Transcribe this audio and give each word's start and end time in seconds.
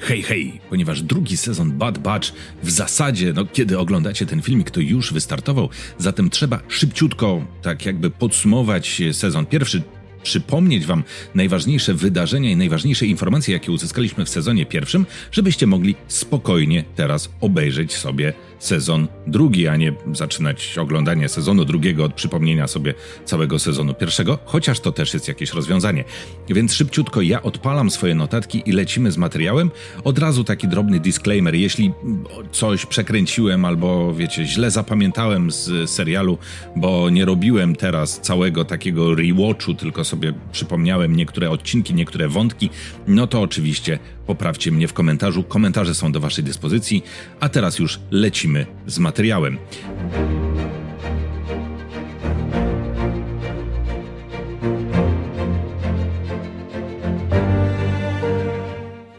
Hej, 0.00 0.22
hej, 0.22 0.60
ponieważ 0.70 1.02
drugi 1.02 1.36
sezon 1.36 1.72
Bad 1.72 1.98
Batch 1.98 2.32
w 2.62 2.70
zasadzie, 2.70 3.32
no 3.32 3.44
kiedy 3.44 3.78
oglądacie 3.78 4.26
ten 4.26 4.42
filmik, 4.42 4.70
to 4.70 4.80
już 4.80 5.12
wystartował, 5.12 5.68
zatem 5.98 6.30
trzeba 6.30 6.60
szybciutko, 6.68 7.44
tak 7.62 7.86
jakby 7.86 8.10
podsumować 8.10 9.02
sezon 9.12 9.46
pierwszy, 9.46 9.82
przypomnieć 10.22 10.86
Wam 10.86 11.04
najważniejsze 11.34 11.94
wydarzenia 11.94 12.50
i 12.50 12.56
najważniejsze 12.56 13.06
informacje, 13.06 13.54
jakie 13.54 13.72
uzyskaliśmy 13.72 14.24
w 14.24 14.28
sezonie 14.28 14.66
pierwszym, 14.66 15.06
żebyście 15.32 15.66
mogli 15.66 15.94
spokojnie 16.08 16.84
teraz 16.96 17.30
obejrzeć 17.40 17.96
sobie 17.96 18.32
sezon 18.58 19.08
drugi, 19.26 19.68
a 19.68 19.76
nie 19.76 19.92
zaczynać 20.12 20.78
oglądanie 20.78 21.28
sezonu 21.28 21.64
drugiego 21.64 22.04
od 22.04 22.14
przypomnienia 22.14 22.66
sobie 22.66 22.94
całego 23.24 23.58
sezonu 23.58 23.94
pierwszego, 23.94 24.38
chociaż 24.44 24.80
to 24.80 24.92
też 24.92 25.14
jest 25.14 25.28
jakieś 25.28 25.52
rozwiązanie. 25.52 26.04
Więc 26.48 26.74
szybciutko 26.74 27.22
ja 27.22 27.42
odpalam 27.42 27.90
swoje 27.90 28.14
notatki 28.14 28.62
i 28.66 28.72
lecimy 28.72 29.12
z 29.12 29.16
materiałem. 29.16 29.70
Od 30.04 30.18
razu 30.18 30.44
taki 30.44 30.68
drobny 30.68 31.00
disclaimer, 31.00 31.54
jeśli 31.54 31.92
coś 32.52 32.86
przekręciłem 32.86 33.64
albo 33.64 34.14
wiecie, 34.14 34.44
źle 34.44 34.70
zapamiętałem 34.70 35.50
z 35.50 35.90
serialu, 35.90 36.38
bo 36.76 37.10
nie 37.10 37.24
robiłem 37.24 37.76
teraz 37.76 38.20
całego 38.20 38.64
takiego 38.64 39.14
rewatchu, 39.14 39.74
tylko 39.74 40.04
sobie 40.10 40.32
przypomniałem 40.52 41.16
niektóre 41.16 41.50
odcinki, 41.50 41.94
niektóre 41.94 42.28
wątki, 42.28 42.70
no 43.08 43.26
to 43.26 43.40
oczywiście 43.40 43.98
poprawcie 44.26 44.72
mnie 44.72 44.88
w 44.88 44.92
komentarzu. 44.92 45.42
Komentarze 45.42 45.94
są 45.94 46.12
do 46.12 46.20
Waszej 46.20 46.44
dyspozycji, 46.44 47.02
a 47.40 47.48
teraz 47.48 47.78
już 47.78 48.00
lecimy 48.10 48.66
z 48.86 48.98
materiałem. 48.98 49.58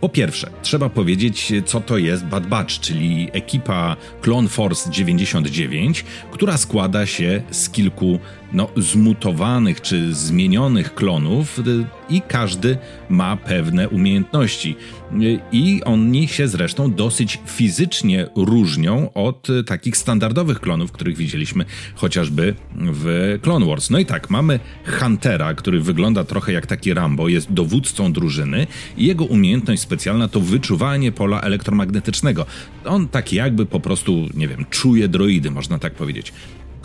Po 0.01 0.09
pierwsze, 0.09 0.49
trzeba 0.61 0.89
powiedzieć, 0.89 1.53
co 1.65 1.81
to 1.81 1.97
jest 1.97 2.25
Bad 2.25 2.47
Batch, 2.47 2.79
czyli 2.79 3.29
ekipa 3.31 3.95
Clone 4.21 4.49
Force 4.49 4.91
99, 4.91 6.05
która 6.31 6.57
składa 6.57 7.05
się 7.05 7.43
z 7.51 7.69
kilku 7.69 8.19
no, 8.53 8.69
zmutowanych 8.77 9.81
czy 9.81 10.13
zmienionych 10.13 10.95
klonów 10.95 11.59
y, 11.59 11.63
i 12.09 12.21
każdy 12.21 12.77
ma 13.09 13.37
pewne 13.37 13.89
umiejętności. 13.89 14.75
Y, 15.21 15.39
I 15.51 15.81
oni 15.83 16.27
się 16.27 16.47
zresztą 16.47 16.93
dosyć 16.93 17.39
fizycznie 17.45 18.27
różnią 18.35 19.13
od 19.13 19.49
y, 19.49 19.63
takich 19.63 19.97
standardowych 19.97 20.59
klonów, 20.59 20.91
których 20.91 21.17
widzieliśmy 21.17 21.65
chociażby 21.95 22.55
w 22.75 23.37
Clone 23.41 23.65
Wars. 23.65 23.89
No 23.89 23.99
i 23.99 24.05
tak, 24.05 24.29
mamy 24.29 24.59
Huntera, 24.99 25.53
który 25.53 25.79
wygląda 25.79 26.23
trochę 26.23 26.53
jak 26.53 26.65
taki 26.65 26.93
Rambo, 26.93 27.27
jest 27.27 27.53
dowódcą 27.53 28.13
drużyny 28.13 28.67
i 28.97 29.05
jego 29.05 29.25
umiejętność 29.25 29.81
specjalna 29.81 30.27
to 30.27 30.39
wyczuwanie 30.39 31.11
pola 31.11 31.41
elektromagnetycznego. 31.41 32.45
On 32.85 33.07
tak 33.07 33.33
jakby 33.33 33.65
po 33.65 33.79
prostu, 33.79 34.27
nie 34.33 34.47
wiem, 34.47 34.65
czuje 34.69 35.07
droidy, 35.07 35.51
można 35.51 35.79
tak 35.79 35.93
powiedzieć. 35.93 36.33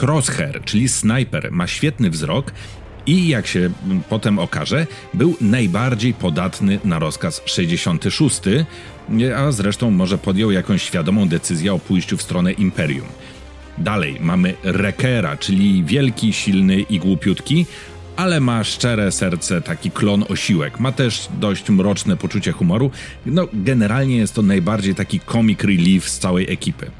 Crosshair, 0.03 0.61
czyli 0.65 0.89
snajper, 0.89 1.53
ma 1.53 1.67
świetny 1.67 2.11
wzrok 2.11 2.53
i 3.07 3.29
jak 3.29 3.47
się 3.47 3.71
potem 4.09 4.39
okaże, 4.39 4.87
był 5.15 5.37
najbardziej 5.41 6.15
podatny 6.15 6.79
na 6.85 6.99
rozkaz 6.99 7.43
66, 7.45 8.41
a 9.37 9.53
zresztą 9.53 9.91
może 9.91 10.19
podjął 10.19 10.51
jakąś 10.51 10.83
świadomą 10.83 11.29
decyzję 11.29 11.75
o 11.75 11.79
pójściu 11.79 12.17
w 12.17 12.23
stronę 12.23 12.53
Imperium. 12.53 13.07
Dalej 13.79 14.17
mamy 14.21 14.55
Rekera, 14.63 15.37
czyli 15.37 15.85
wielki, 15.85 16.33
silny 16.33 16.81
i 16.81 16.99
głupiutki, 16.99 17.67
ale 18.17 18.41
ma 18.41 18.65
szczere 18.65 19.13
serce, 19.13 19.61
taki 19.61 19.91
klon 19.91 20.25
osiłek. 20.29 20.81
Ma 20.81 20.93
też 20.93 21.29
dość 21.41 21.69
mroczne 21.71 22.17
poczucie 22.17 22.53
humoru. 22.53 22.91
No, 23.27 23.49
generalnie 23.53 24.17
jest 24.17 24.35
to 24.35 24.43
najbardziej 24.43 24.95
taki 24.95 25.21
comic 25.21 25.63
relief 25.63 26.09
z 26.09 26.19
całej 26.19 26.53
ekipy. 26.53 26.91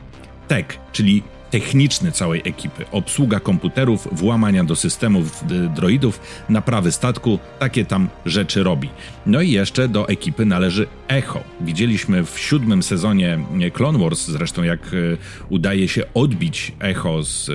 Tek, 0.49 0.79
czyli 0.93 1.23
techniczny 1.51 2.13
całej 2.13 2.43
ekipy. 2.45 2.85
Obsługa 2.93 3.41
komputerów, 3.41 4.09
włamania 4.13 4.65
do 4.65 4.77
systemów 4.77 5.45
droidów, 5.77 6.21
naprawy 6.49 6.93
statku, 6.93 7.39
takie 7.59 7.85
tam 7.85 8.09
rzeczy 8.27 8.63
robi. 8.63 8.89
No 9.27 9.41
i 9.41 9.51
jeszcze 9.51 9.89
do 9.89 10.09
ekipy 10.09 10.45
należy 10.45 10.87
Echo. 11.09 11.41
Widzieliśmy 11.61 12.25
w 12.25 12.39
siódmym 12.39 12.83
sezonie 12.83 13.39
Clone 13.73 13.99
Wars 13.99 14.27
zresztą 14.29 14.63
jak 14.63 14.81
e, 14.81 15.17
udaje 15.49 15.89
się 15.89 16.05
odbić 16.15 16.73
Echo 16.81 17.23
z 17.23 17.49
e, 17.49 17.53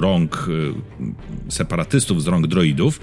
rąk 0.00 0.48
e, 0.48 1.52
separatystów, 1.52 2.22
z 2.22 2.26
rąk 2.26 2.46
droidów. 2.46 3.00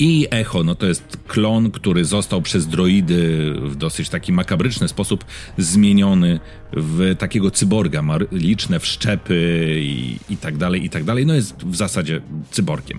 I 0.00 0.26
Echo, 0.30 0.64
no 0.64 0.74
to 0.74 0.86
jest 0.86 1.18
klon, 1.28 1.70
który 1.70 2.04
został 2.04 2.42
przez 2.42 2.66
droidy 2.66 3.52
w 3.62 3.76
dosyć 3.76 4.08
taki 4.08 4.32
makabryczny 4.32 4.88
sposób 4.88 5.24
zmieniony 5.58 6.40
w 6.72 7.16
takiego 7.18 7.50
cyborga. 7.50 8.02
Ma 8.02 8.18
liczne 8.32 8.80
wszczepy 8.80 9.66
i, 9.82 10.16
i 10.30 10.36
tak 10.36 10.56
dalej, 10.56 10.84
i 10.84 10.90
tak 10.90 11.04
dalej. 11.04 11.26
No 11.26 11.34
jest 11.34 11.64
w 11.66 11.76
zasadzie 11.76 12.20
cyborgiem. 12.50 12.98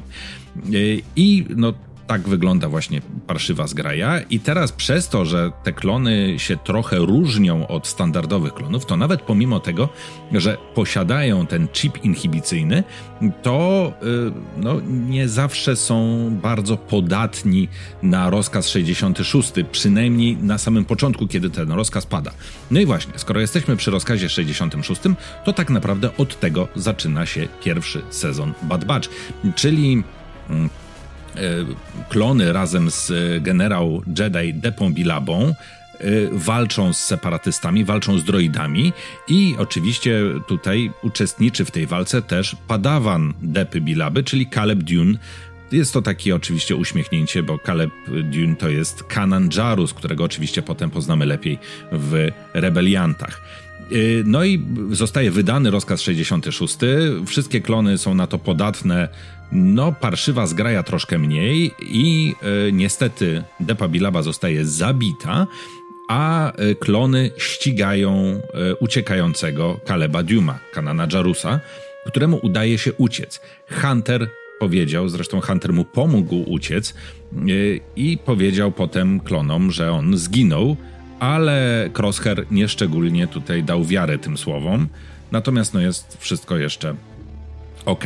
I 1.15 1.45
no 1.55 1.73
tak 2.07 2.21
wygląda 2.21 2.69
właśnie 2.69 3.01
parszywa 3.27 3.67
zgraja. 3.67 4.21
I 4.21 4.39
teraz 4.39 4.71
przez 4.71 5.09
to, 5.09 5.25
że 5.25 5.51
te 5.63 5.73
klony 5.73 6.39
się 6.39 6.57
trochę 6.57 6.97
różnią 6.97 7.67
od 7.67 7.87
standardowych 7.87 8.53
klonów, 8.53 8.85
to 8.85 8.97
nawet 8.97 9.21
pomimo 9.21 9.59
tego, 9.59 9.89
że 10.31 10.57
posiadają 10.75 11.47
ten 11.47 11.67
chip 11.67 12.03
inhibicyjny, 12.03 12.83
to 13.41 13.93
yy, 14.01 14.31
no, 14.57 14.81
nie 15.07 15.29
zawsze 15.29 15.75
są 15.75 16.29
bardzo 16.41 16.77
podatni 16.77 17.67
na 18.03 18.29
rozkaz 18.29 18.69
66, 18.69 19.53
przynajmniej 19.71 20.37
na 20.37 20.57
samym 20.57 20.85
początku, 20.85 21.27
kiedy 21.27 21.49
ten 21.49 21.71
rozkaz 21.71 22.05
pada. 22.05 22.31
No 22.71 22.79
i 22.79 22.85
właśnie, 22.85 23.13
skoro 23.15 23.41
jesteśmy 23.41 23.77
przy 23.77 23.91
rozkazie 23.91 24.29
66, 24.29 25.01
to 25.45 25.53
tak 25.53 25.69
naprawdę 25.69 26.17
od 26.17 26.39
tego 26.39 26.67
zaczyna 26.75 27.25
się 27.25 27.47
pierwszy 27.63 28.01
sezon 28.09 28.53
Bad 28.61 28.85
Batch, 28.85 29.09
czyli 29.55 30.03
mm, 30.49 30.69
klony 32.09 32.53
razem 32.53 32.91
z 32.91 33.11
generał 33.43 34.01
Jedi 34.19 34.53
Depą 34.53 34.93
Bilabą 34.93 35.47
e, 35.47 35.53
walczą 36.31 36.93
z 36.93 36.97
separatystami, 36.97 37.85
walczą 37.85 38.17
z 38.17 38.23
droidami 38.23 38.93
i 39.27 39.55
oczywiście 39.57 40.21
tutaj 40.47 40.91
uczestniczy 41.03 41.65
w 41.65 41.71
tej 41.71 41.87
walce 41.87 42.21
też 42.21 42.55
padawan 42.67 43.33
Depy 43.41 43.81
Bilaby, 43.81 44.23
czyli 44.23 44.49
Caleb 44.49 44.79
Dune. 44.79 45.17
Jest 45.71 45.93
to 45.93 46.01
takie 46.01 46.35
oczywiście 46.35 46.75
uśmiechnięcie, 46.75 47.43
bo 47.43 47.59
Caleb 47.59 47.91
Dune 48.07 48.55
to 48.55 48.69
jest 48.69 49.03
Kanan 49.03 49.49
Jarus, 49.57 49.93
którego 49.93 50.23
oczywiście 50.23 50.61
potem 50.61 50.89
poznamy 50.89 51.25
lepiej 51.25 51.59
w 51.91 52.27
Rebeliantach. 52.53 53.41
E, 53.91 54.23
no 54.25 54.43
i 54.43 54.61
zostaje 54.91 55.31
wydany 55.31 55.71
rozkaz 55.71 56.01
66. 56.01 56.77
Wszystkie 57.25 57.61
klony 57.61 57.97
są 57.97 58.13
na 58.13 58.27
to 58.27 58.39
podatne 58.39 59.09
no, 59.51 59.91
parszywa 59.91 60.47
zgraja 60.47 60.83
troszkę 60.83 61.19
mniej 61.19 61.71
i 61.81 62.35
e, 62.41 62.71
niestety 62.71 63.43
Depa 63.59 63.87
Bilaba 63.87 64.21
zostaje 64.21 64.65
zabita, 64.65 65.47
a 66.11 66.51
e, 66.51 66.75
klony 66.75 67.31
ścigają 67.37 68.13
e, 68.13 68.75
uciekającego 68.75 69.79
Kaleba 69.85 70.23
Duma, 70.23 70.59
Kanana 70.73 71.07
Jarusa, 71.13 71.59
któremu 72.05 72.39
udaje 72.43 72.77
się 72.77 72.93
uciec. 72.93 73.41
Hunter 73.81 74.29
powiedział, 74.59 75.09
zresztą 75.09 75.41
Hunter 75.41 75.73
mu 75.73 75.85
pomógł 75.85 76.43
uciec 76.47 76.93
e, 76.93 77.43
i 77.95 78.17
powiedział 78.17 78.71
potem 78.71 79.19
klonom, 79.19 79.71
że 79.71 79.91
on 79.91 80.17
zginął, 80.17 80.77
ale 81.21 81.89
Crosshair 81.97 82.45
nieszczególnie 82.51 83.27
tutaj 83.27 83.63
dał 83.63 83.85
wiarę 83.85 84.17
tym 84.17 84.37
słowom, 84.37 84.87
natomiast 85.31 85.73
no 85.73 85.79
jest 85.79 86.17
wszystko 86.19 86.57
jeszcze 86.57 86.95
ok. 87.85 88.05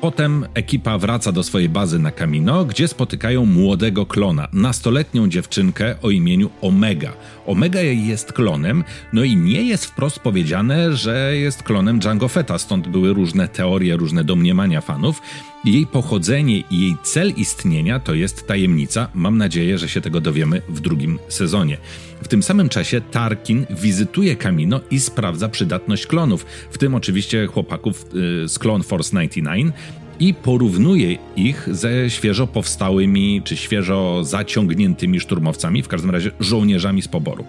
Potem 0.00 0.46
ekipa 0.54 0.98
wraca 0.98 1.32
do 1.32 1.42
swojej 1.42 1.68
bazy 1.68 1.98
na 1.98 2.10
Kamino, 2.10 2.64
gdzie 2.64 2.88
spotykają 2.88 3.44
młodego 3.46 4.06
klona, 4.06 4.48
nastoletnią 4.52 5.28
dziewczynkę 5.28 5.94
o 6.02 6.10
imieniu 6.10 6.50
Omega. 6.60 7.12
Omega 7.46 7.80
jest 7.80 8.32
klonem, 8.32 8.84
no 9.12 9.24
i 9.24 9.36
nie 9.36 9.62
jest 9.62 9.86
wprost 9.86 10.18
powiedziane, 10.18 10.96
że 10.96 11.36
jest 11.36 11.62
klonem 11.62 11.98
Django 11.98 12.28
Fetta, 12.28 12.58
stąd 12.58 12.88
były 12.88 13.12
różne 13.12 13.48
teorie, 13.48 13.96
różne 13.96 14.24
domniemania 14.24 14.80
fanów. 14.80 15.22
Jej 15.64 15.86
pochodzenie 15.86 16.58
i 16.70 16.80
jej 16.80 16.96
cel 17.02 17.32
istnienia 17.36 18.00
to 18.00 18.14
jest 18.14 18.46
tajemnica. 18.46 19.08
Mam 19.14 19.38
nadzieję, 19.38 19.78
że 19.78 19.88
się 19.88 20.00
tego 20.00 20.20
dowiemy 20.20 20.62
w 20.68 20.80
drugim 20.80 21.18
sezonie. 21.28 21.78
W 22.22 22.28
tym 22.28 22.42
samym 22.42 22.68
czasie 22.68 23.00
Tarkin 23.00 23.66
wizytuje 23.70 24.36
Kamino 24.36 24.80
i 24.90 25.00
sprawdza 25.00 25.48
przydatność 25.48 26.06
klonów, 26.06 26.46
w 26.70 26.78
tym 26.78 26.94
oczywiście 26.94 27.46
chłopaków 27.46 28.06
y, 28.44 28.48
z 28.48 28.58
Clone 28.58 28.84
Force 28.84 29.10
99 29.10 29.74
i 30.20 30.34
porównuje 30.34 31.16
ich 31.36 31.68
ze 31.70 32.10
świeżo 32.10 32.46
powstałymi 32.46 33.42
czy 33.44 33.56
świeżo 33.56 34.24
zaciągniętymi 34.24 35.20
szturmowcami, 35.20 35.82
w 35.82 35.88
każdym 35.88 36.10
razie 36.10 36.30
żołnierzami 36.40 37.02
z 37.02 37.08
poboru. 37.08 37.44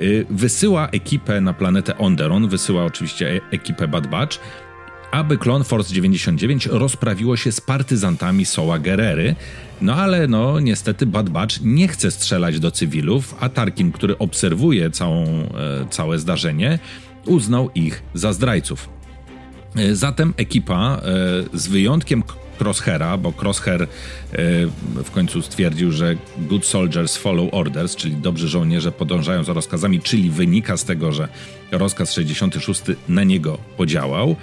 Y, 0.00 0.26
wysyła 0.30 0.88
ekipę 0.88 1.40
na 1.40 1.52
planetę 1.54 1.98
Onderon, 1.98 2.48
wysyła 2.48 2.84
oczywiście 2.84 3.30
e, 3.30 3.40
ekipę 3.50 3.88
Bad 3.88 4.06
Batch, 4.06 4.38
aby 5.12 5.38
Clone 5.38 5.64
Force 5.64 5.94
99 5.94 6.66
rozprawiło 6.66 7.36
się 7.36 7.52
z 7.52 7.60
partyzantami 7.60 8.44
Soła 8.44 8.78
Gerery, 8.78 9.34
no 9.80 9.94
ale 9.94 10.28
no 10.28 10.60
niestety 10.60 11.06
Bad 11.06 11.30
Batch 11.30 11.60
nie 11.62 11.88
chce 11.88 12.10
strzelać 12.10 12.60
do 12.60 12.70
cywilów, 12.70 13.34
a 13.40 13.48
Tarkin, 13.48 13.92
który 13.92 14.18
obserwuje 14.18 14.90
całą, 14.90 15.24
e, 15.24 15.48
całe 15.90 16.18
zdarzenie, 16.18 16.78
uznał 17.26 17.70
ich 17.74 18.02
za 18.14 18.32
zdrajców. 18.32 18.88
E, 19.76 19.94
zatem 19.94 20.34
ekipa, 20.36 21.00
e, 21.54 21.58
z 21.58 21.68
wyjątkiem 21.68 22.22
Crosshaira, 22.60 23.16
bo 23.16 23.32
Crosshair 23.42 23.88
w 25.04 25.10
końcu 25.10 25.42
stwierdził, 25.42 25.92
że 25.92 26.16
good 26.38 26.66
soldiers 26.66 27.16
follow 27.16 27.54
orders, 27.54 27.96
czyli 27.96 28.16
dobrzy 28.16 28.48
żołnierze 28.48 28.92
podążają 28.92 29.44
za 29.44 29.52
rozkazami, 29.52 30.00
czyli 30.00 30.30
wynika 30.30 30.76
z 30.76 30.84
tego, 30.84 31.12
że 31.12 31.28
rozkaz 31.72 32.12
66 32.12 32.82
na 33.08 33.24
niego 33.24 33.58
podziałał. 33.76 34.36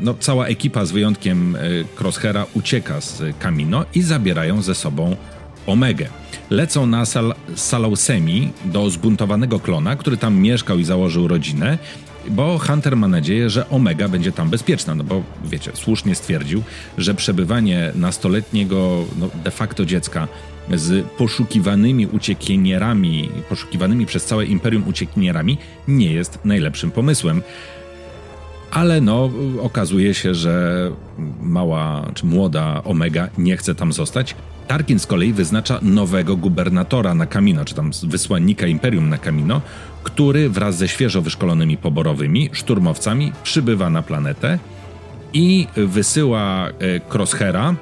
No, 0.00 0.14
cała 0.20 0.46
ekipa 0.46 0.84
z 0.84 0.92
wyjątkiem 0.92 1.56
Crosshaira 2.00 2.46
ucieka 2.54 3.00
z 3.00 3.22
Kamino 3.38 3.84
i 3.94 4.02
zabierają 4.02 4.62
ze 4.62 4.74
sobą 4.74 5.16
Omegę. 5.66 6.06
Lecą 6.50 6.86
na 6.86 7.04
Sal 7.04 7.34
Salausemi 7.54 8.52
do 8.64 8.90
zbuntowanego 8.90 9.60
klona, 9.60 9.96
który 9.96 10.16
tam 10.16 10.38
mieszkał 10.38 10.78
i 10.78 10.84
założył 10.84 11.28
rodzinę 11.28 11.78
bo 12.30 12.58
Hunter 12.58 12.96
ma 12.96 13.08
nadzieję, 13.08 13.50
że 13.50 13.68
Omega 13.70 14.08
będzie 14.08 14.32
tam 14.32 14.50
bezpieczna, 14.50 14.94
no 14.94 15.04
bo 15.04 15.22
wiecie, 15.44 15.70
słusznie 15.74 16.14
stwierdził, 16.14 16.62
że 16.98 17.14
przebywanie 17.14 17.92
nastoletniego 17.94 19.04
no, 19.18 19.28
de 19.44 19.50
facto 19.50 19.84
dziecka 19.84 20.28
z 20.74 21.06
poszukiwanymi 21.06 22.06
uciekinierami, 22.06 23.30
poszukiwanymi 23.48 24.06
przez 24.06 24.24
całe 24.24 24.44
imperium 24.44 24.88
uciekinierami 24.88 25.58
nie 25.88 26.12
jest 26.12 26.38
najlepszym 26.44 26.90
pomysłem. 26.90 27.42
Ale 28.72 29.00
no, 29.00 29.30
okazuje 29.60 30.14
się, 30.14 30.34
że 30.34 30.90
mała 31.42 32.10
czy 32.14 32.26
młoda 32.26 32.82
Omega 32.84 33.28
nie 33.38 33.56
chce 33.56 33.74
tam 33.74 33.92
zostać. 33.92 34.34
Tarkin 34.68 34.98
z 34.98 35.06
kolei 35.06 35.32
wyznacza 35.32 35.78
nowego 35.82 36.36
gubernatora 36.36 37.14
na 37.14 37.26
Kamino, 37.26 37.64
czy 37.64 37.74
tam 37.74 37.90
wysłannika 38.02 38.66
Imperium 38.66 39.08
na 39.08 39.18
Kamino, 39.18 39.60
który 40.02 40.50
wraz 40.50 40.76
ze 40.76 40.88
świeżo 40.88 41.22
wyszkolonymi 41.22 41.76
poborowymi 41.76 42.50
szturmowcami 42.52 43.32
przybywa 43.42 43.90
na 43.90 44.02
planetę 44.02 44.58
i 45.32 45.66
wysyła 45.76 46.68
e, 46.68 46.72
Crosshaira 47.12 47.74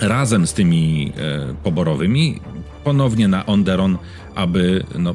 razem 0.00 0.46
z 0.46 0.52
tymi 0.52 1.12
e, 1.16 1.54
poborowymi 1.62 2.40
ponownie 2.84 3.28
na 3.28 3.46
Onderon, 3.46 3.98
aby 4.34 4.84
no, 4.98 5.14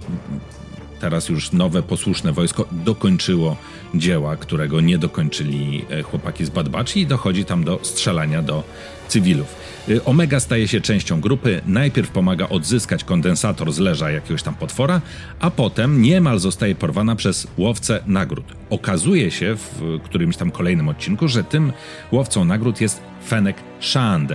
teraz 0.99 1.29
już 1.29 1.51
nowe, 1.51 1.83
posłuszne 1.83 2.33
wojsko 2.33 2.65
dokończyło 2.71 3.57
dzieła, 3.95 4.35
którego 4.35 4.81
nie 4.81 4.97
dokończyli 4.97 5.85
e, 5.89 6.03
chłopaki 6.03 6.45
z 6.45 6.49
Bad 6.49 6.95
i 6.95 7.05
dochodzi 7.05 7.45
tam 7.45 7.63
do 7.63 7.79
strzelania 7.83 8.41
do 8.41 8.63
cywilów. 9.07 9.55
Y, 9.89 10.03
Omega 10.03 10.39
staje 10.39 10.67
się 10.67 10.81
częścią 10.81 11.21
grupy, 11.21 11.61
najpierw 11.65 12.11
pomaga 12.11 12.49
odzyskać 12.49 13.03
kondensator 13.03 13.73
z 13.73 13.79
leża 13.79 14.11
jakiegoś 14.11 14.44
tam 14.44 14.55
potwora, 14.55 15.01
a 15.39 15.51
potem 15.51 16.01
niemal 16.01 16.39
zostaje 16.39 16.75
porwana 16.75 17.15
przez 17.15 17.47
łowcę 17.57 18.03
nagród. 18.07 18.45
Okazuje 18.69 19.31
się 19.31 19.55
w 19.55 19.99
którymś 20.03 20.38
tam 20.38 20.51
kolejnym 20.51 20.89
odcinku, 20.89 21.27
że 21.27 21.44
tym 21.44 21.73
łowcą 22.11 22.45
nagród 22.45 22.81
jest 22.81 23.01
Fennec 23.25 23.57
Shand. 23.79 24.33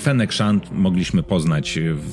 Fennec 0.00 0.32
Shand 0.32 0.72
mogliśmy 0.72 1.22
poznać 1.22 1.78
w, 1.82 2.12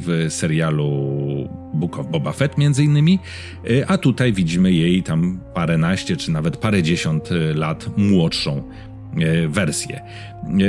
w 0.00 0.26
serialu 0.28 1.48
Book 1.74 1.98
of 1.98 2.06
Boba 2.06 2.32
Fett 2.32 2.58
między 2.58 2.84
innymi, 2.84 3.18
a 3.86 3.98
tutaj 3.98 4.32
widzimy 4.32 4.72
jej 4.72 5.02
tam 5.02 5.40
paręnaście 5.54 6.16
czy 6.16 6.30
nawet 6.30 6.56
parędziesiąt 6.56 7.28
lat 7.54 7.90
młodszą 7.96 8.62
wersję. 9.48 10.00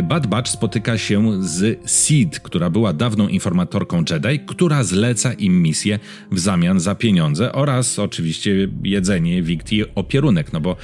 Bad 0.03 0.27
Batch 0.27 0.51
spotyka 0.51 0.97
się 0.97 1.43
z 1.43 1.89
Sid, 1.91 2.39
która 2.39 2.69
była 2.69 2.93
dawną 2.93 3.27
informatorką 3.27 4.03
Jedi, 4.09 4.39
która 4.39 4.83
zleca 4.83 5.33
im 5.33 5.61
misję 5.61 5.99
w 6.31 6.39
zamian 6.39 6.79
za 6.79 6.95
pieniądze 6.95 7.51
oraz 7.51 7.99
oczywiście 7.99 8.67
jedzenie, 8.83 9.43
wikt 9.43 9.71
i 9.73 9.95
opierunek, 9.95 10.53
no 10.53 10.61
bo 10.61 10.75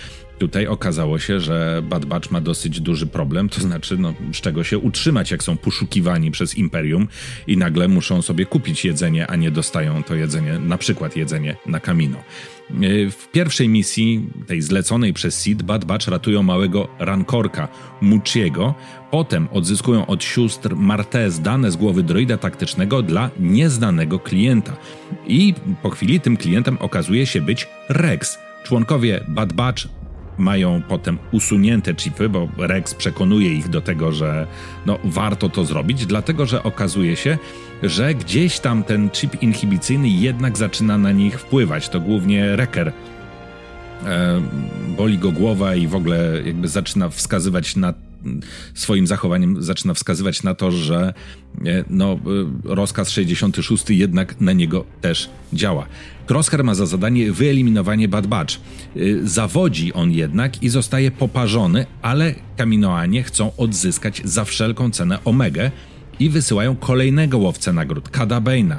Tutaj 0.41 0.67
okazało 0.67 1.19
się, 1.19 1.39
że 1.39 1.81
Bad 1.89 2.05
Batch 2.05 2.31
ma 2.31 2.41
dosyć 2.41 2.79
duży 2.79 3.07
problem, 3.07 3.49
to 3.49 3.61
znaczy, 3.61 3.97
no, 3.97 4.13
z 4.33 4.41
czego 4.41 4.63
się 4.63 4.77
utrzymać, 4.77 5.31
jak 5.31 5.43
są 5.43 5.57
poszukiwani 5.57 6.31
przez 6.31 6.57
Imperium 6.57 7.07
i 7.47 7.57
nagle 7.57 7.88
muszą 7.88 8.21
sobie 8.21 8.45
kupić 8.45 8.85
jedzenie, 8.85 9.27
a 9.27 9.35
nie 9.35 9.51
dostają 9.51 10.03
to 10.03 10.15
jedzenie, 10.15 10.59
na 10.59 10.77
przykład 10.77 11.15
jedzenie 11.15 11.55
na 11.65 11.79
Kamino. 11.79 12.17
W 13.11 13.27
pierwszej 13.31 13.69
misji, 13.69 14.29
tej 14.47 14.61
zleconej 14.61 15.13
przez 15.13 15.41
Sid, 15.41 15.63
Bad 15.63 15.85
Batch 15.85 16.07
ratują 16.07 16.44
małego 16.44 16.87
rankorka 16.99 17.67
Muciego, 18.01 18.75
potem 19.11 19.47
odzyskują 19.51 20.05
od 20.05 20.23
sióstr 20.23 20.75
Martez 20.75 21.39
dane 21.39 21.71
z 21.71 21.75
głowy 21.75 22.03
droida 22.03 22.37
taktycznego 22.37 23.01
dla 23.01 23.29
nieznanego 23.39 24.19
klienta. 24.19 24.77
I 25.27 25.53
po 25.81 25.89
chwili 25.89 26.19
tym 26.19 26.37
klientem 26.37 26.77
okazuje 26.79 27.25
się 27.25 27.41
być 27.41 27.67
Rex. 27.89 28.39
Członkowie 28.63 29.25
Bad 29.27 29.53
Batch 29.53 29.87
mają 30.41 30.81
potem 30.88 31.17
usunięte 31.31 31.95
chipy, 31.95 32.29
bo 32.29 32.49
Rex 32.57 32.93
przekonuje 32.93 33.53
ich 33.53 33.69
do 33.69 33.81
tego, 33.81 34.11
że 34.11 34.47
no, 34.85 34.99
warto 35.03 35.49
to 35.49 35.65
zrobić, 35.65 36.05
dlatego 36.05 36.45
że 36.45 36.63
okazuje 36.63 37.15
się, 37.15 37.38
że 37.83 38.15
gdzieś 38.15 38.59
tam 38.59 38.83
ten 38.83 39.09
chip 39.09 39.43
inhibicyjny 39.43 40.09
jednak 40.09 40.57
zaczyna 40.57 40.97
na 40.97 41.11
nich 41.11 41.39
wpływać. 41.39 41.89
To 41.89 41.99
głównie 41.99 42.55
Reker. 42.55 42.93
E, 44.05 44.41
boli 44.97 45.17
go 45.17 45.31
głowa 45.31 45.75
i 45.75 45.88
w 45.88 45.95
ogóle 45.95 46.41
jakby 46.45 46.67
zaczyna 46.67 47.09
wskazywać 47.09 47.75
na 47.75 47.94
swoim 48.73 49.07
zachowaniem 49.07 49.63
zaczyna 49.63 49.94
wskazywać 49.94 50.44
na 50.44 50.56
to, 50.56 50.71
że 50.71 51.13
e, 51.65 51.83
no, 51.89 52.13
e, 52.13 52.18
rozkaz 52.63 53.09
66 53.09 53.89
jednak 53.89 54.41
na 54.41 54.53
niego 54.53 54.85
też 55.01 55.29
działa. 55.53 55.85
Crosshair 56.29 56.63
ma 56.63 56.75
za 56.75 56.85
zadanie 56.85 57.31
wyeliminowanie 57.31 58.07
Bad 58.07 58.27
Batch. 58.27 58.56
E, 58.56 59.00
zawodzi 59.23 59.94
on 59.94 60.12
jednak 60.12 60.63
i 60.63 60.69
zostaje 60.69 61.12
poparzony, 61.12 61.85
ale 62.01 62.35
Kaminoanie 62.57 63.23
chcą 63.23 63.51
odzyskać 63.57 64.21
za 64.25 64.45
wszelką 64.45 64.91
cenę 64.91 65.19
Omegę 65.25 65.71
i 66.21 66.29
wysyłają 66.29 66.75
kolejnego 66.75 67.38
łowcę 67.38 67.73
nagród, 67.73 68.09
Kada 68.09 68.41
Bane'a. 68.41 68.77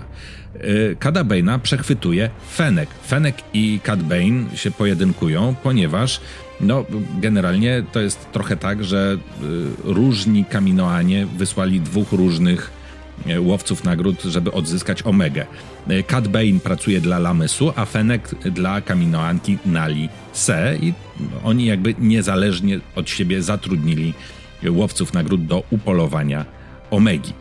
Kada 0.99 1.25
Bane'a 1.25 1.59
przechwytuje 1.59 2.31
Fenek. 2.55 2.89
Fenek 3.07 3.37
i 3.55 3.81
Cad 3.87 4.03
Bane 4.03 4.57
się 4.57 4.71
pojedynkują, 4.71 5.55
ponieważ 5.63 6.21
no, 6.61 6.85
generalnie 7.21 7.85
to 7.93 8.01
jest 8.01 8.33
trochę 8.33 8.57
tak, 8.57 8.85
że 8.85 9.17
y, 9.43 9.47
różni 9.85 10.45
kaminoanie 10.45 11.27
wysłali 11.27 11.81
dwóch 11.81 12.13
różnych 12.13 12.71
y, 13.27 13.41
łowców 13.41 13.85
nagród, 13.85 14.23
żeby 14.23 14.53
odzyskać 14.53 15.03
Omegę. 15.07 15.47
Y, 15.91 16.03
Cat 16.03 16.29
Bane 16.29 16.61
pracuje 16.65 17.01
dla 17.01 17.19
Lamysu, 17.19 17.73
a 17.77 17.85
Fenek 17.85 18.35
dla 18.45 18.81
kaminoanki 18.81 19.59
Nali 19.67 20.09
Se 20.33 20.77
i 20.81 20.93
oni 21.45 21.67
jakby 21.67 21.95
niezależnie 21.99 22.81
od 22.95 23.11
siebie 23.11 23.43
zatrudnili 23.43 24.15
łowców 24.71 25.13
nagród 25.15 25.47
do 25.47 25.63
upolowania 25.71 26.62
Omegi. 26.93 27.33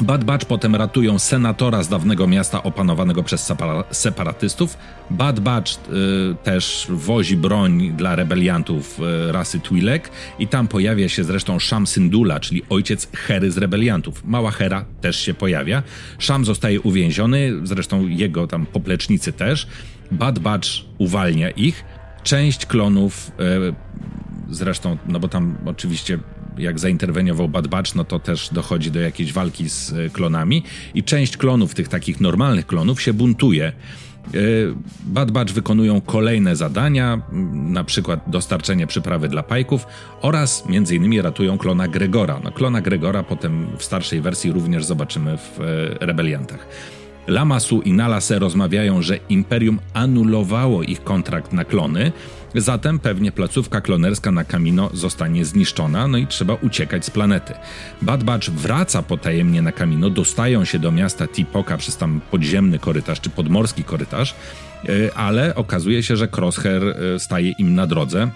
Bad 0.00 0.24
Batch 0.24 0.46
potem 0.46 0.76
ratują 0.76 1.18
senatora 1.18 1.82
z 1.82 1.88
dawnego 1.88 2.26
miasta 2.26 2.62
opanowanego 2.62 3.22
przez 3.22 3.52
separatystów. 3.90 4.76
Bad 5.10 5.40
Batch 5.40 5.72
y, 5.72 6.34
też 6.44 6.86
wozi 6.90 7.36
broń 7.36 7.92
dla 7.96 8.16
rebeliantów 8.16 9.00
y, 9.28 9.32
rasy 9.32 9.58
Twi'lek 9.60 10.00
i 10.38 10.48
tam 10.48 10.68
pojawia 10.68 11.08
się 11.08 11.24
zresztą 11.24 11.60
Sham 11.60 11.86
Syndulla, 11.86 12.40
czyli 12.40 12.62
ojciec 12.70 13.08
Hery 13.12 13.50
z 13.50 13.58
rebeliantów. 13.58 14.24
Mała 14.24 14.50
Hera 14.50 14.84
też 15.00 15.16
się 15.16 15.34
pojawia. 15.34 15.82
Sham 16.18 16.44
zostaje 16.44 16.80
uwięziony, 16.80 17.52
zresztą 17.62 18.08
jego 18.08 18.46
tam 18.46 18.66
poplecznicy 18.66 19.32
też. 19.32 19.66
Bad 20.10 20.38
Batch 20.38 20.68
uwalnia 20.98 21.50
ich. 21.50 21.84
Część 22.22 22.66
klonów 22.66 23.30
y, 23.70 23.74
zresztą, 24.50 24.96
no 25.08 25.20
bo 25.20 25.28
tam 25.28 25.56
oczywiście 25.66 26.18
jak 26.58 26.78
zainterweniował 26.78 27.48
Bad 27.48 27.68
Batch, 27.68 27.94
no 27.94 28.04
to 28.04 28.18
też 28.18 28.48
dochodzi 28.52 28.90
do 28.90 29.00
jakiejś 29.00 29.32
walki 29.32 29.68
z 29.68 29.92
e, 29.92 30.10
klonami 30.10 30.62
i 30.94 31.02
część 31.02 31.36
klonów, 31.36 31.74
tych 31.74 31.88
takich 31.88 32.20
normalnych 32.20 32.66
klonów 32.66 33.02
się 33.02 33.12
buntuje. 33.12 33.66
E, 33.66 34.38
Bad 35.04 35.30
Batch 35.30 35.52
wykonują 35.52 36.00
kolejne 36.00 36.56
zadania, 36.56 37.20
na 37.52 37.84
przykład 37.84 38.20
dostarczenie 38.26 38.86
przyprawy 38.86 39.28
dla 39.28 39.42
pajków 39.42 39.86
oraz 40.20 40.68
między 40.68 40.96
innymi 40.96 41.22
ratują 41.22 41.58
klona 41.58 41.88
Gregora. 41.88 42.40
No, 42.44 42.52
klona 42.52 42.80
Gregora 42.80 43.22
potem 43.22 43.66
w 43.78 43.84
starszej 43.84 44.20
wersji 44.20 44.52
również 44.52 44.84
zobaczymy 44.84 45.38
w 45.38 45.60
e, 45.60 46.06
Rebeliantach. 46.06 46.66
Lamasu 47.26 47.82
i 47.82 47.92
Nalase 47.92 48.38
rozmawiają, 48.38 49.02
że 49.02 49.18
Imperium 49.28 49.78
anulowało 49.94 50.82
ich 50.82 51.04
kontrakt 51.04 51.52
na 51.52 51.64
klony, 51.64 52.12
Zatem 52.54 52.98
pewnie 52.98 53.32
placówka 53.32 53.80
klonerska 53.80 54.30
na 54.30 54.44
Kamino 54.44 54.90
zostanie 54.92 55.44
zniszczona, 55.44 56.08
no 56.08 56.18
i 56.18 56.26
trzeba 56.26 56.54
uciekać 56.54 57.04
z 57.04 57.10
planety. 57.10 57.54
Bad 58.02 58.24
Batch 58.24 58.50
wraca 58.50 59.02
potajemnie 59.02 59.62
na 59.62 59.72
Kamino, 59.72 60.10
dostają 60.10 60.64
się 60.64 60.78
do 60.78 60.92
miasta 60.92 61.28
Tipoka 61.28 61.76
przez 61.76 61.96
tam 61.96 62.20
podziemny 62.30 62.78
korytarz 62.78 63.20
czy 63.20 63.30
podmorski 63.30 63.84
korytarz 63.84 64.34
ale 65.14 65.54
okazuje 65.54 66.02
się, 66.02 66.16
że 66.16 66.28
Crosshair 66.36 66.82
staje 67.18 67.50
im 67.50 67.74
na 67.74 67.86
drodze 67.86 68.28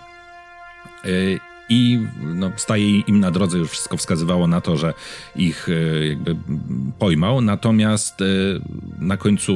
i 1.68 1.98
no, 2.34 2.52
staje 2.56 3.00
im 3.00 3.20
na 3.20 3.30
drodze, 3.30 3.58
już 3.58 3.70
wszystko 3.70 3.96
wskazywało 3.96 4.46
na 4.46 4.60
to, 4.60 4.76
że 4.76 4.94
ich 5.36 5.68
e, 5.68 6.06
jakby 6.06 6.36
pojmał, 6.98 7.40
natomiast 7.40 8.20
e, 8.20 8.24
na 8.98 9.16
końcu 9.16 9.52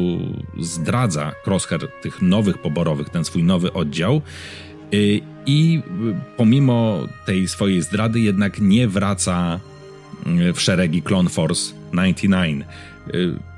zdradza 0.60 1.32
Crosshair 1.46 1.88
tych 2.02 2.22
nowych 2.22 2.58
poborowych, 2.58 3.08
ten 3.10 3.24
swój 3.24 3.44
nowy 3.44 3.72
oddział. 3.72 4.22
E, 4.92 4.96
i 5.46 5.82
pomimo 6.36 6.98
tej 7.26 7.48
swojej 7.48 7.82
zdrady 7.82 8.20
jednak 8.20 8.60
nie 8.60 8.88
wraca 8.88 9.60
w 10.54 10.60
szeregi 10.60 11.02
Clone 11.02 11.30
Force 11.30 11.74
99 11.92 12.64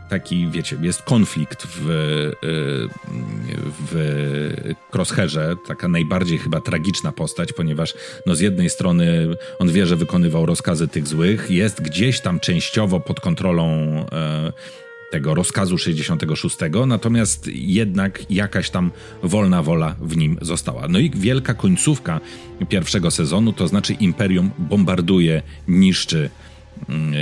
taki, 0.09 0.51
wiecie, 0.51 0.77
jest 0.83 1.03
konflikt 1.03 1.67
w, 1.67 1.87
w 3.91 4.75
Crosshairze, 4.95 5.57
taka 5.67 5.89
najbardziej 5.89 6.39
chyba 6.39 6.61
tragiczna 6.61 7.13
postać, 7.13 7.53
ponieważ 7.53 7.95
no 8.27 8.35
z 8.35 8.41
jednej 8.41 8.71
strony 8.71 9.37
on 9.59 9.73
wie, 9.73 9.87
że 9.87 9.97
wykonywał 9.97 10.47
rozkazy 10.47 10.89
tych 10.89 11.07
złych, 11.07 11.51
jest 11.51 11.83
gdzieś 11.83 12.21
tam 12.21 12.41
częściowo 12.41 13.01
pod 13.01 13.21
kontrolą 13.21 13.67
e, 14.13 14.53
tego 15.11 15.35
rozkazu 15.35 15.79
66, 15.79 16.57
natomiast 16.87 17.51
jednak 17.53 18.31
jakaś 18.31 18.71
tam 18.71 18.91
wolna 19.23 19.63
wola 19.63 19.97
w 20.01 20.17
nim 20.17 20.39
została. 20.43 20.89
No 20.89 20.99
i 20.99 21.11
wielka 21.11 21.55
końcówka 21.55 22.21
pierwszego 22.69 23.11
sezonu, 23.11 23.53
to 23.53 23.69
znaczy 23.69 23.93
Imperium 23.93 24.51
bombarduje, 24.59 25.43
niszczy 25.69 26.31
mm, 26.89 27.15
e, 27.15 27.17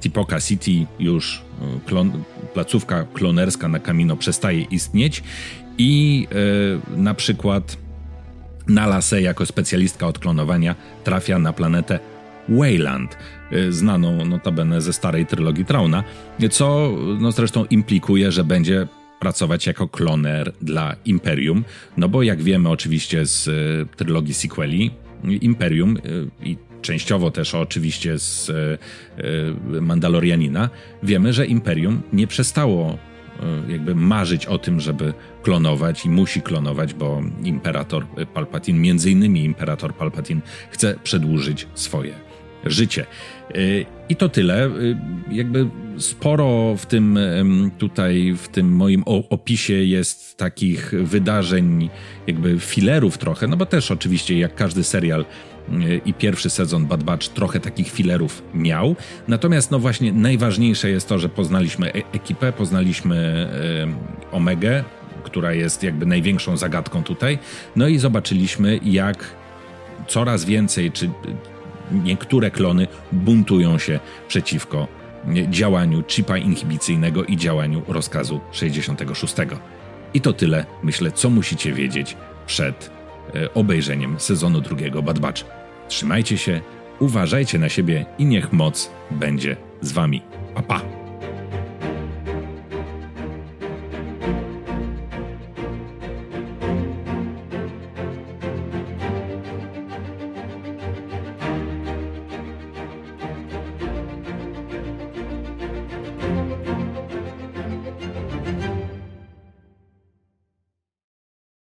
Tipoca 0.00 0.40
City 0.40 0.86
już 0.98 1.45
klon, 1.86 2.12
placówka 2.54 3.04
klonerska 3.14 3.68
na 3.68 3.78
Kamino 3.78 4.16
przestaje 4.16 4.62
istnieć 4.62 5.22
i 5.78 6.26
e, 6.94 6.98
na 6.98 7.14
przykład 7.14 7.76
Nalase 8.68 9.22
jako 9.22 9.46
specjalistka 9.46 10.06
od 10.06 10.18
klonowania 10.18 10.74
trafia 11.04 11.38
na 11.38 11.52
planetę 11.52 11.98
Wayland, 12.48 13.16
e, 13.50 13.72
znaną 13.72 14.24
notabene 14.24 14.80
ze 14.80 14.92
starej 14.92 15.26
trylogii 15.26 15.64
Trauna, 15.64 16.04
co 16.50 16.92
no 17.20 17.32
zresztą 17.32 17.64
implikuje, 17.64 18.32
że 18.32 18.44
będzie 18.44 18.86
pracować 19.20 19.66
jako 19.66 19.88
kloner 19.88 20.52
dla 20.62 20.96
Imperium, 21.04 21.64
no 21.96 22.08
bo 22.08 22.22
jak 22.22 22.42
wiemy 22.42 22.68
oczywiście 22.68 23.26
z 23.26 23.48
e, 23.48 23.96
trylogii 23.96 24.34
sequeli, 24.34 24.90
Imperium 25.24 25.98
i 26.42 26.56
częściowo 26.86 27.30
też 27.30 27.54
oczywiście 27.54 28.18
z 28.18 28.50
e, 28.50 28.54
e, 29.74 29.80
Mandalorianina, 29.80 30.70
wiemy, 31.02 31.32
że 31.32 31.46
Imperium 31.46 32.02
nie 32.12 32.26
przestało 32.26 32.98
e, 33.68 33.72
jakby 33.72 33.94
marzyć 33.94 34.46
o 34.46 34.58
tym, 34.58 34.80
żeby 34.80 35.12
klonować 35.42 36.04
i 36.04 36.10
musi 36.10 36.42
klonować, 36.42 36.94
bo 36.94 37.22
imperator 37.42 38.06
Palpatine, 38.34 38.78
między 38.78 39.10
innymi 39.10 39.44
imperator 39.44 39.94
Palpatine, 39.94 40.40
chce 40.70 40.94
przedłużyć 41.02 41.66
swoje 41.74 42.14
życie. 42.64 43.06
I 44.08 44.16
to 44.16 44.28
tyle. 44.28 44.70
Jakby 45.30 45.68
sporo 45.98 46.76
w 46.76 46.86
tym 46.86 47.18
tutaj, 47.78 48.34
w 48.36 48.48
tym 48.48 48.76
moim 48.76 49.02
opisie 49.06 49.74
jest 49.74 50.36
takich 50.36 50.94
wydarzeń, 51.02 51.90
jakby 52.26 52.60
filerów 52.60 53.18
trochę, 53.18 53.46
no 53.46 53.56
bo 53.56 53.66
też 53.66 53.90
oczywiście 53.90 54.38
jak 54.38 54.54
każdy 54.54 54.84
serial 54.84 55.24
i 56.04 56.14
pierwszy 56.14 56.50
sezon 56.50 56.86
Bad 56.86 57.02
Batch 57.02 57.28
trochę 57.28 57.60
takich 57.60 57.90
filerów 57.90 58.42
miał. 58.54 58.96
Natomiast 59.28 59.70
no 59.70 59.78
właśnie 59.78 60.12
najważniejsze 60.12 60.90
jest 60.90 61.08
to, 61.08 61.18
że 61.18 61.28
poznaliśmy 61.28 61.92
e 61.92 62.02
ekipę, 62.12 62.52
poznaliśmy 62.52 63.48
e, 64.32 64.36
Omegę, 64.36 64.84
która 65.24 65.52
jest 65.52 65.82
jakby 65.82 66.06
największą 66.06 66.56
zagadką 66.56 67.02
tutaj. 67.02 67.38
No 67.76 67.88
i 67.88 67.98
zobaczyliśmy 67.98 68.80
jak 68.82 69.24
coraz 70.08 70.44
więcej, 70.44 70.92
czy 70.92 71.10
niektóre 71.90 72.50
klony 72.50 72.86
buntują 73.12 73.78
się 73.78 74.00
przeciwko 74.28 74.88
działaniu 75.50 76.02
chipa 76.08 76.38
inhibicyjnego 76.38 77.24
i 77.24 77.36
działaniu 77.36 77.82
rozkazu 77.88 78.40
66. 78.52 79.34
I 80.14 80.20
to 80.20 80.32
tyle, 80.32 80.66
myślę, 80.82 81.12
co 81.12 81.30
musicie 81.30 81.72
wiedzieć 81.72 82.16
przed 82.46 82.90
E, 82.90 82.95
obejrzeniem 83.54 84.20
sezonu 84.20 84.60
drugiego 84.60 85.02
Bad 85.02 85.18
Batch. 85.18 85.44
Trzymajcie 85.88 86.38
się, 86.38 86.60
uważajcie 86.98 87.58
na 87.58 87.68
siebie 87.68 88.06
i 88.18 88.24
niech 88.24 88.52
moc 88.52 88.90
będzie 89.10 89.56
z 89.80 89.92
wami. 89.92 90.22
Pa 90.54 90.62
pa! 90.62 91.05